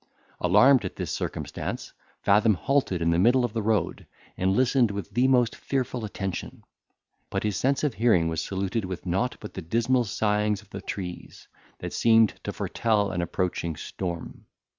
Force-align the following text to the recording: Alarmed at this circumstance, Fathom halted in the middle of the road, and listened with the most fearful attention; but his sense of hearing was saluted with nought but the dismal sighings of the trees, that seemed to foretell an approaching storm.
Alarmed 0.39 0.83
at 0.83 0.95
this 0.95 1.11
circumstance, 1.11 1.93
Fathom 2.23 2.55
halted 2.55 3.03
in 3.03 3.11
the 3.11 3.19
middle 3.19 3.45
of 3.45 3.53
the 3.53 3.61
road, 3.61 4.07
and 4.35 4.51
listened 4.55 4.89
with 4.89 5.11
the 5.13 5.27
most 5.27 5.55
fearful 5.55 6.03
attention; 6.05 6.63
but 7.29 7.43
his 7.43 7.55
sense 7.55 7.83
of 7.83 7.93
hearing 7.93 8.27
was 8.27 8.41
saluted 8.43 8.83
with 8.83 9.05
nought 9.05 9.37
but 9.39 9.53
the 9.53 9.61
dismal 9.61 10.03
sighings 10.03 10.63
of 10.63 10.71
the 10.71 10.81
trees, 10.81 11.47
that 11.77 11.93
seemed 11.93 12.29
to 12.43 12.51
foretell 12.51 13.11
an 13.11 13.21
approaching 13.21 13.75
storm. 13.75 14.47